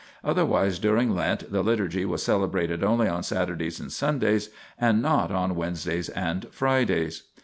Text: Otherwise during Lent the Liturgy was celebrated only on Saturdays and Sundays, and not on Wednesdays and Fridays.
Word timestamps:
Otherwise 0.23 0.79
during 0.79 1.13
Lent 1.13 1.51
the 1.51 1.61
Liturgy 1.61 2.05
was 2.05 2.23
celebrated 2.23 2.83
only 2.83 3.07
on 3.07 3.21
Saturdays 3.21 3.79
and 3.79 3.91
Sundays, 3.91 4.49
and 4.79 4.99
not 4.99 5.29
on 5.29 5.53
Wednesdays 5.53 6.09
and 6.09 6.47
Fridays. 6.49 7.25